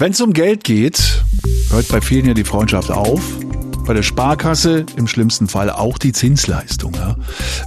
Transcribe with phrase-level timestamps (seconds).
[0.00, 1.22] Wenn es um Geld geht,
[1.68, 3.20] hört bei vielen ja die Freundschaft auf.
[3.86, 6.94] Bei der Sparkasse im schlimmsten Fall auch die Zinsleistung.
[6.94, 7.16] Ja?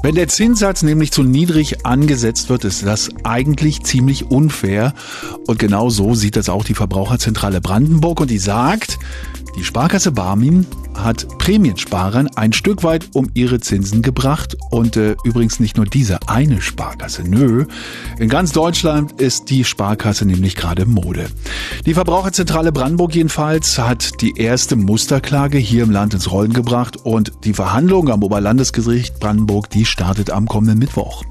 [0.01, 4.96] Wenn der Zinssatz nämlich zu niedrig angesetzt wird, ist das eigentlich ziemlich unfair.
[5.46, 8.19] Und genau so sieht das auch die Verbraucherzentrale Brandenburg.
[8.19, 8.97] Und die sagt,
[9.56, 10.65] die Sparkasse Barmin
[10.96, 16.27] hat Prämiensparern ein Stück weit um ihre Zinsen gebracht und äh, übrigens nicht nur diese
[16.27, 17.23] eine Sparkasse.
[17.23, 17.66] Nö,
[18.18, 21.27] in ganz Deutschland ist die Sparkasse nämlich gerade Mode.
[21.86, 27.32] Die Verbraucherzentrale Brandenburg jedenfalls hat die erste Musterklage hier im Land ins Rollen gebracht und
[27.44, 31.24] die Verhandlung am Oberlandesgericht Brandenburg, die startet am kommenden Mittwoch.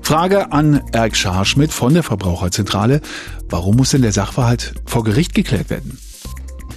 [0.00, 3.00] Frage an Erk Scharschmidt von der Verbraucherzentrale.
[3.48, 5.98] Warum muss denn der Sachverhalt vor Gericht geklärt werden?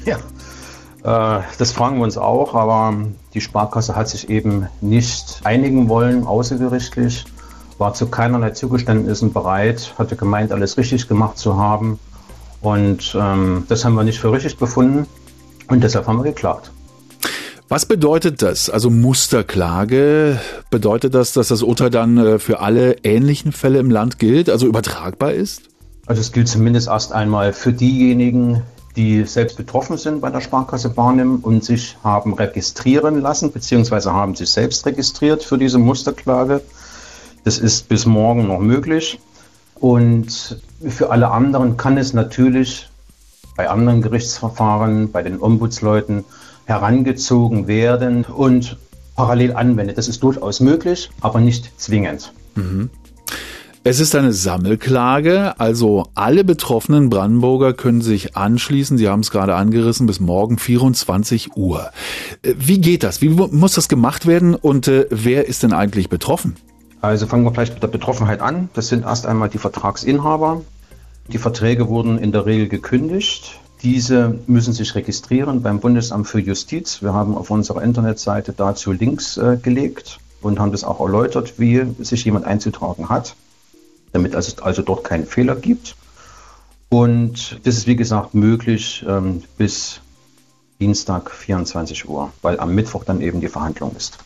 [0.05, 0.20] Ja,
[1.04, 2.94] das fragen wir uns auch, aber
[3.34, 7.26] die Sparkasse hat sich eben nicht einigen wollen, außergerichtlich,
[7.77, 12.00] war zu keinerlei Zugeständnissen bereit, hatte gemeint, alles richtig gemacht zu haben.
[12.62, 15.08] Und ähm, das haben wir nicht für richtig befunden
[15.68, 16.72] und deshalb haben wir geklagt.
[17.70, 18.70] Was bedeutet das?
[18.70, 24.20] Also Musterklage, bedeutet das, dass das Urteil dann äh, für alle ähnlichen Fälle im Land
[24.20, 25.63] gilt, also übertragbar ist?
[26.05, 28.62] Also es gilt zumindest erst einmal für diejenigen,
[28.96, 34.36] die selbst betroffen sind bei der Sparkasse Barnim und sich haben registrieren lassen, beziehungsweise haben
[34.36, 36.62] sich selbst registriert für diese Musterklage.
[37.44, 39.20] Das ist bis morgen noch möglich.
[39.76, 42.90] Und für alle anderen kann es natürlich
[43.56, 46.24] bei anderen Gerichtsverfahren, bei den Ombudsleuten
[46.66, 48.78] herangezogen werden und
[49.16, 49.98] parallel anwendet.
[49.98, 52.34] Das ist durchaus möglich, aber nicht zwingend.
[52.56, 52.90] Mhm.
[53.84, 58.99] Es ist eine Sammelklage, also alle betroffenen Brandenburger können sich anschließen.
[58.99, 61.90] Sie haben es gerade angerissen, bis morgen 24 Uhr.
[62.43, 63.23] Äh, wie geht das?
[63.23, 66.57] Wie muss das gemacht werden und äh, wer ist denn eigentlich betroffen?
[67.01, 68.69] Also fangen wir vielleicht mit der Betroffenheit an.
[68.75, 70.62] Das sind erst einmal die Vertragsinhaber.
[71.29, 73.59] Die Verträge wurden in der Regel gekündigt.
[73.81, 77.01] Diese müssen sich registrieren beim Bundesamt für Justiz.
[77.01, 81.83] Wir haben auf unserer Internetseite dazu Links äh, gelegt und haben das auch erläutert, wie
[81.97, 83.35] sich jemand einzutragen hat
[84.11, 85.95] damit es also dort keinen Fehler gibt.
[86.89, 90.01] Und das ist wie gesagt möglich ähm, bis
[90.81, 94.17] Dienstag 24 Uhr, weil am Mittwoch dann eben die Verhandlung ist.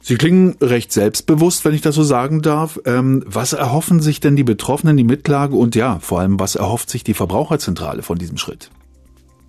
[0.00, 2.78] Sie klingen recht selbstbewusst, wenn ich das so sagen darf.
[2.84, 6.90] Ähm, was erhoffen sich denn die Betroffenen, die Mitklage und ja, vor allem, was erhofft
[6.90, 8.70] sich die Verbraucherzentrale von diesem Schritt?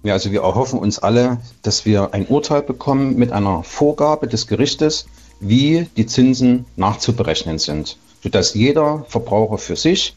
[0.03, 4.47] Ja, also wir erhoffen uns alle, dass wir ein Urteil bekommen mit einer Vorgabe des
[4.47, 5.07] Gerichtes,
[5.41, 10.15] wie die Zinsen nachzuberechnen sind sodass jeder Verbraucher für sich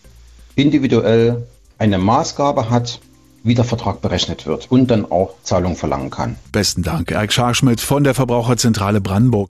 [0.55, 1.47] individuell
[1.77, 3.01] eine Maßgabe hat,
[3.45, 6.37] wie der Vertrag berechnet wird und dann auch Zahlung verlangen kann.
[6.51, 9.47] Besten Dank, Eric Scharschmidt von der Verbraucherzentrale Brandenburg.